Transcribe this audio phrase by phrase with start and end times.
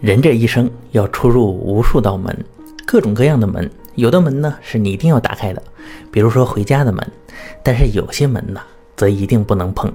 [0.00, 2.44] 人这一生要出入无数道门，
[2.86, 3.70] 各种各样的门。
[3.94, 5.62] 有的门呢是你一定要打开的，
[6.10, 7.02] 比如说回家的门；
[7.62, 8.60] 但是有些门呢，
[8.94, 9.90] 则一定不能碰。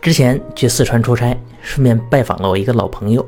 [0.00, 3.24] 之前去四川出差，顺便拜访了我一个老朋友。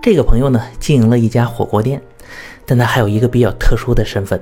[0.00, 2.00] 这个朋友呢，经营了一家火锅店，
[2.64, 4.40] 但他还有一个比较特殊的身份，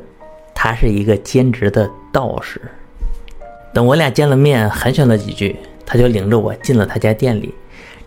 [0.54, 2.60] 他是一个兼职的道士。
[3.74, 7.52] 等我俩见了面，寒暄了几句，他就领着我进了他家店里。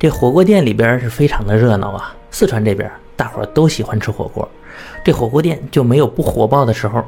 [0.02, 2.12] 这火锅店里边是非常的热闹啊！
[2.32, 4.50] 四川这边大伙都喜欢吃火锅，
[5.06, 7.04] 这火锅店就没有不火爆的时候。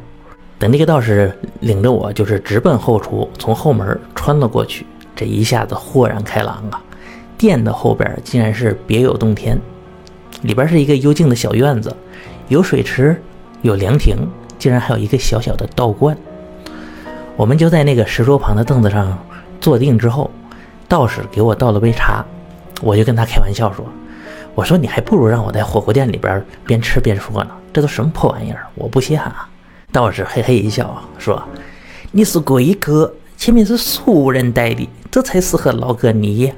[0.60, 6.80] 等那个道士领着我，就是直奔后厨，从后门穿了过去，这一下子豁然开朗啊！
[7.36, 9.60] 店的后边竟然是别有洞天，
[10.44, 11.96] 里边是一个幽静的小院子，
[12.48, 13.20] 有水池，
[13.64, 14.16] 有凉亭，
[14.60, 16.16] 竟然还有一个小小的道观。
[17.36, 19.18] 我们就在那个石桌旁的凳子上
[19.60, 20.30] 坐定之后，
[20.88, 22.23] 道士给我倒了杯茶。
[22.84, 23.86] 我就跟他开玩笑说
[24.54, 29.48] ：“我说你还不如让我在火锅店里边边吃边说呢，这都什么破玩意儿，我不稀罕啊。”
[29.94, 31.42] 道士嘿嘿一笑说
[32.11, 36.52] ：“你是贵客，前面是俗人带的，这才适合老哥你。”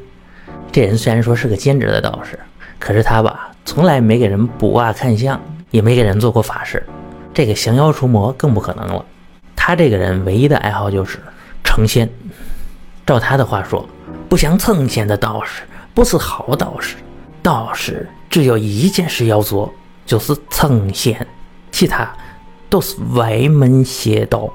[0.72, 2.40] 这人虽然说是个兼职的道士，
[2.80, 6.84] 可是他吧，从来没给人卜卦看相，也没给人做过法事，
[7.34, 9.06] 这个降妖除魔更不可能了。
[9.56, 11.20] 他这个人唯一的爱好就是
[11.64, 12.10] 成仙。
[13.06, 13.88] 照他的话说，
[14.28, 15.62] 不想成仙的道士。
[15.96, 16.98] 不是好道士，
[17.42, 19.74] 道士只有一件事要做，
[20.06, 21.26] 就是成仙，
[21.72, 22.14] 其他
[22.70, 24.50] 都是歪门邪道。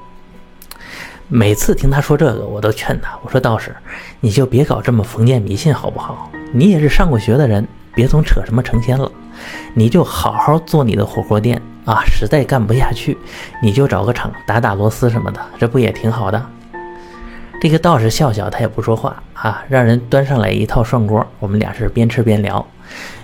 [1.27, 3.75] 每次听他说这个，我都劝他，我说道士，
[4.19, 6.29] 你就别搞这么封建迷信好不好？
[6.53, 9.11] 你也是上过学的人，别总扯什么成仙了，
[9.73, 12.03] 你就好好做你的火锅店啊！
[12.05, 13.17] 实在干不下去，
[13.63, 16.45] 你就找个厂打打螺丝什么的，这不也挺好的？
[17.61, 21.23] 这个道士笑笑，他也不说话啊，让人端上来一套涮锅。
[21.37, 22.65] 我们俩是边吃边聊，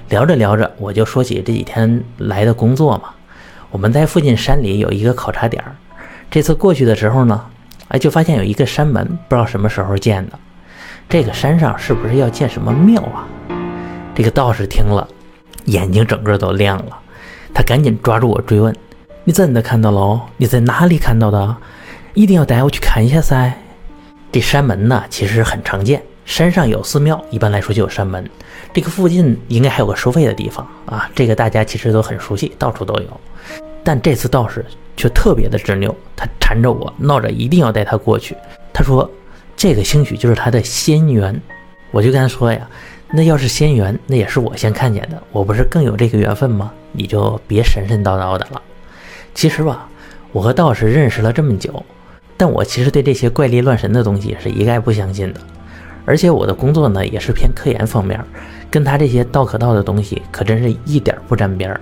[0.09, 3.09] 聊着聊着，我就说起这几天来的工作嘛。
[3.71, 5.75] 我们在附近山里有一个考察点儿，
[6.29, 7.43] 这次过去的时候呢，
[7.87, 10.33] 哎，就发现有一个山门，不知道什么时候建的。
[11.09, 13.25] 这个山上是不是要建什么庙啊？
[14.13, 15.07] 这个道士听了，
[15.65, 16.95] 眼睛整个都亮了，
[17.55, 18.71] 他赶紧抓住我追问
[19.25, 20.21] ：“你真的看到了？
[20.37, 21.57] 你在哪里看到的？
[22.13, 23.51] 一定要带我去看一下噻！”
[24.37, 25.99] 这山门呢，其实很常见。
[26.23, 28.23] 山上有寺庙，一般来说就有山门。
[28.71, 33.19] 这个附近应该还有个收费的地方啊，这个大家其实都很熟悉，到处都有。
[33.83, 34.63] 但这次道士
[34.95, 38.37] 却特别的执拗，他缠着我，闹着一定要带他过去。
[38.71, 39.09] 他说
[39.57, 41.41] ：“这个兴许就是他的仙缘。”
[41.89, 42.69] 我就跟他说呀
[43.09, 46.71] ：“那要是仙缘，那也是我先看见的，我不是更有这个缘分吗？
[46.91, 48.61] 你就别神神叨叨的了。”
[49.33, 49.89] 其实吧，
[50.31, 51.83] 我和道士认识了这么久。
[52.37, 55.41] 但我其实对这些怪力乱神的东西是一概不相信的，
[56.05, 58.23] 而且我的工作呢也是偏科研方面，
[58.69, 61.81] 跟他这些道可道的东西可真是一点不沾边儿。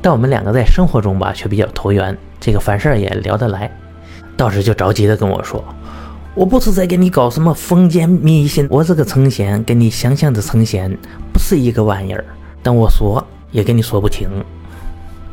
[0.00, 3.70] 但我们两个在生活中吧却比较投缘，这个凡事也聊得来。
[4.36, 5.62] 道士就着急的跟我说
[6.34, 10.90] ：“我不是在给你搞什么封建迷信，我这个成仙跟你想象的成仙
[11.32, 12.24] 不是一个玩意儿。”
[12.60, 14.28] 但我说也跟你说不清。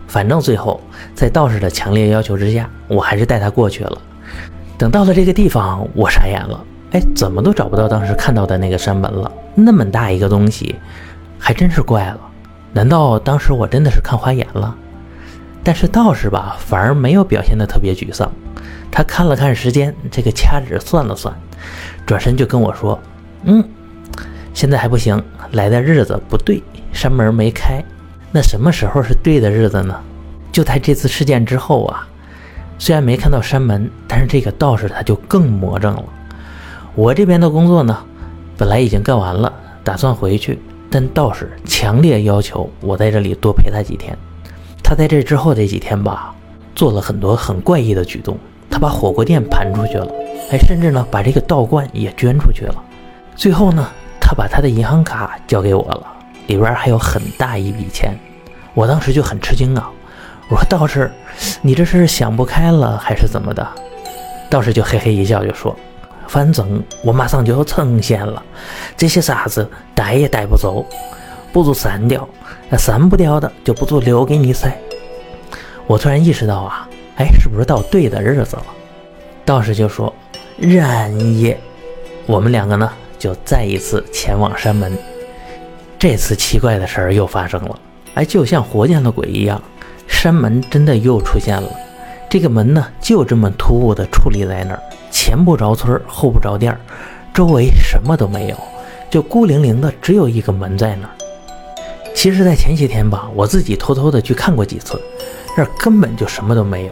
[0.08, 0.80] 反正最后
[1.16, 4.02] 在道士的强烈要求之下，我还是带他过去了。
[4.80, 6.64] 等到了这个地方，我傻眼了。
[6.92, 9.30] 哎，怎么都找不到当时看到的那个山门了？
[9.54, 10.74] 那么大一个东西，
[11.38, 12.20] 还真是怪了。
[12.72, 14.74] 难道当时我真的是看花眼了？
[15.66, 18.32] 但是道士吧，反而没有表现的特别沮丧。
[18.90, 21.36] 他看了看时间，这个掐指算了算，
[22.06, 22.98] 转身就跟我说
[23.44, 23.62] ：“嗯，
[24.54, 26.64] 现在还不行，来的日子不对，
[26.94, 27.84] 山门没开。
[28.32, 30.00] 那什么时候是对的日子呢？
[30.54, 32.08] 就在这次事件之后啊。”
[32.80, 36.06] 虽然没看到山门，但是这个道士他就更魔怔了。
[36.96, 37.96] 我这边的工作呢，
[38.58, 39.52] 本来已经干完了，
[39.84, 40.58] 打算回去，
[40.90, 44.18] 但道士强烈要求我在这里多陪他几天。
[44.82, 46.34] 他在这之后这几天吧，
[46.74, 48.38] 做了很多很怪异的举动。
[48.72, 50.08] 他把火锅店盘出去了，
[50.50, 52.76] 还甚至呢把这个道观也捐出去了。
[53.36, 53.86] 最后呢，
[54.22, 56.08] 他把他的银行卡交给我了，
[56.48, 58.14] 里边还有很大一笔钱。
[58.74, 59.92] 我当时就很吃惊啊。
[60.50, 61.12] 我说道士，
[61.62, 63.66] 你这是想不开了还是怎么的？
[64.50, 65.76] 道士就嘿嘿一笑，就说
[66.28, 68.44] ：“反正我马上就要成仙了，
[68.98, 70.84] 这些沙子带也带不走，
[71.54, 72.28] 不如删掉。
[72.68, 74.76] 那删不掉的，就不如留给你噻。”
[75.86, 78.66] 我突然意识到啊，哎，是不是到对的日子了？
[79.46, 80.12] 道士就说
[80.58, 81.56] ：“然也。”
[82.26, 84.98] 我们两个呢，就再一次前往山门。
[86.00, 87.80] 这次奇怪的事儿又发生了，
[88.16, 89.62] 哎，就像活见了鬼一样。
[90.22, 91.70] 山门真的又出现了，
[92.30, 96.78] 这个门呢就这么突兀的矗立在那儿，前不着村后不着店
[97.34, 98.58] 周围什么都没有，
[99.10, 101.14] 就孤零零的只有一个门在那儿。
[102.14, 105.02] 其实，在前些天吧，我自己偷偷的去看过几次，
[105.56, 106.92] 那根本就什么都没有，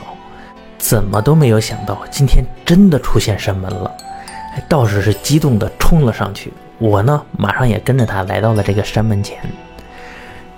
[0.77, 3.93] 怎么都没有想到今天真的出现山门了。
[4.69, 9.37] 道士是激动的冲了上去，我呢，马上也跟着他来到了这个山门前。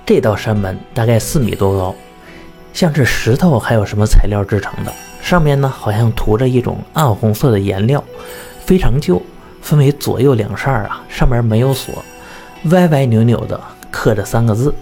[0.06, 1.95] 这道山门大概四米多高，
[2.80, 8.02] 像是石头还有什么材料制成的，上面呢好像涂着一种暗红色的颜料，
[8.66, 9.22] 非常旧，
[9.62, 11.94] 分为左右两扇啊，上面没有锁，
[12.72, 13.60] 歪歪扭扭的。
[13.92, 14.74] 刻着三个字，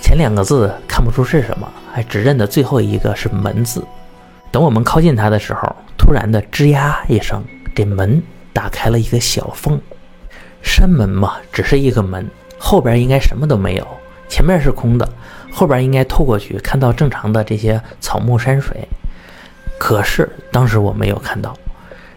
[0.00, 3.84] 前两个字看不出是什么，还只认得最后一个是门字。
[4.50, 7.44] 等我们靠近它的时候，突然的吱呀一声，
[7.74, 8.22] 这门
[8.54, 9.78] 打开了一个小缝。
[10.62, 13.86] 山门嘛，只是一个门，后边应该什么都没有，
[14.28, 15.08] 前面是空的，
[15.52, 18.88] 后边应该透过去看到正常的这些草木山水。
[19.78, 21.56] 可是当时我没有看到，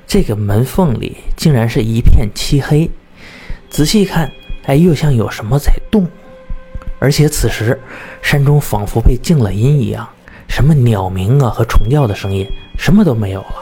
[0.07, 2.89] 这个门缝里竟然是一片漆黑。
[3.69, 4.31] 仔细看，
[4.65, 6.07] 哎，又像有什么在动。
[6.99, 7.79] 而且此时，
[8.21, 10.07] 山中仿佛被静了音一样，
[10.47, 12.45] 什么鸟鸣啊和虫叫的声音，
[12.77, 13.55] 什么都没有了。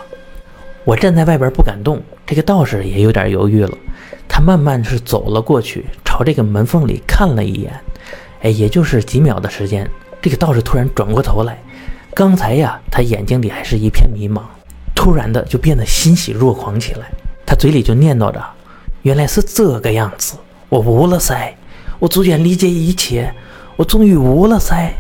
[0.85, 3.77] 我站在外边不敢动，这个道士也有点犹豫了。
[4.27, 7.73] 他慢慢是走了过去，朝这个门缝里看了一眼。
[8.49, 9.89] 也就是几秒的时间，
[10.21, 11.57] 这个道士突然转过头来。
[12.13, 14.41] 刚才呀，他眼睛里还是一片迷茫，
[14.95, 17.07] 突然的就变得欣喜若狂起来。
[17.45, 18.44] 他嘴里就念叨着
[19.03, 20.35] ：“原来是这个样子，
[20.69, 21.53] 我悟了噻。”
[21.99, 23.33] 我逐渐理解一切，
[23.75, 24.94] 我终于悟了噻。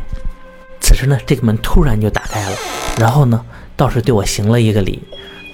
[0.79, 2.57] 此时呢，这个门突然就打开了，
[2.97, 3.45] 然后呢，
[3.75, 5.03] 道士对我行了一个礼，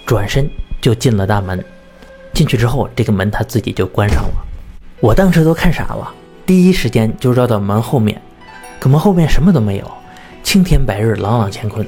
[0.06, 0.50] 转身
[0.82, 1.62] 就进了大门。
[2.34, 4.34] 进去之后，这个门他自己就关上了。
[5.02, 6.14] 我当时都看傻了，
[6.46, 8.22] 第一时间就绕到门后面，
[8.80, 9.92] 可门后面什么都没有，
[10.44, 11.88] 青天白日，朗朗乾坤。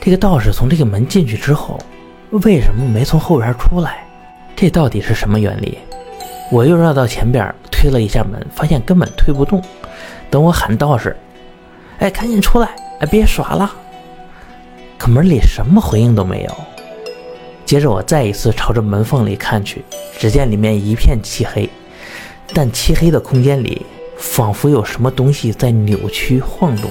[0.00, 1.78] 这个道士从这个门进去之后，
[2.30, 4.04] 为什么没从后边出来？
[4.54, 5.78] 这到底是什么原理？
[6.52, 9.60] 我又绕到前边推了一下门，发现根本推不动。
[10.30, 11.16] 等我喊道士
[11.98, 12.68] ：“哎，赶紧出来！
[13.00, 13.74] 哎，别耍了！”
[14.96, 16.54] 可门里什么回应都没有。
[17.64, 19.84] 接着我再一次朝着门缝里看去，
[20.18, 21.68] 只见里面一片漆黑，
[22.52, 23.86] 但漆黑的空间里
[24.18, 26.90] 仿佛有什么东西在扭曲晃动。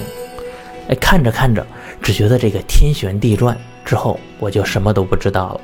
[0.88, 1.64] 哎，看着看着，
[2.02, 3.56] 只觉得这个天旋地转。
[3.84, 5.60] 之后我就什么都不知道了。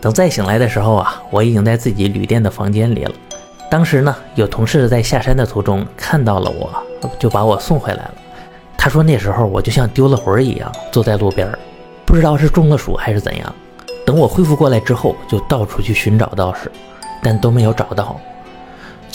[0.00, 3.12] 等再醒来的时候啊，我已经在自己旅店的房间里了。
[3.70, 6.70] 当时呢，有同事在下山的途中看到了我，
[7.18, 8.14] 就把我送回来了。
[8.76, 11.50] 他说那时候我就像丢了魂一样，坐在路边，
[12.04, 13.54] 不知道是中了暑还是怎样。
[14.06, 16.70] 等我恢复过来之后，就到处去寻找道士，
[17.22, 18.20] 但都没有找到。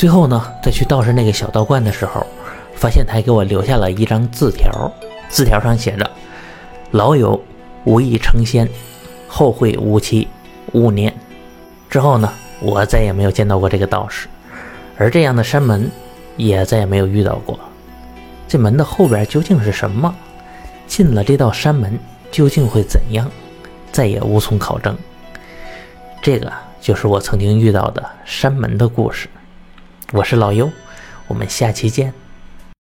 [0.02, 2.26] 最后呢，在去道士那个小道观的时候，
[2.74, 4.92] 发现他还给我留下了一张字条，
[5.30, 6.10] 字条上写着
[6.90, 7.40] ：“老友
[7.84, 8.68] 无意成仙，
[9.28, 10.28] 后会无期。”
[10.74, 11.14] 五年
[11.88, 14.28] 之后呢，我再也没有见到过这个道士，
[14.98, 15.88] 而这样的山门
[16.36, 17.60] 也再也没有遇到过。
[18.48, 20.12] 这门的后边究竟是什么？
[20.88, 21.96] 进了这道山门
[22.32, 23.30] 究竟会怎样？
[23.92, 24.98] 再也无从考证。
[26.24, 26.52] 这个
[26.82, 29.30] 就是我曾经遇到的山门的故事。
[30.14, 30.70] 我是老优，
[31.28, 32.14] 我们下期见。